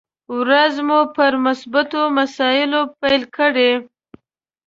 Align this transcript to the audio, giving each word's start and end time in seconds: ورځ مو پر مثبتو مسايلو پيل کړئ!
ورځ 0.39 0.73
مو 0.87 0.99
پر 1.15 1.33
مثبتو 1.45 2.01
مسايلو 2.17 2.81
پيل 2.99 3.21
کړئ! 3.35 3.71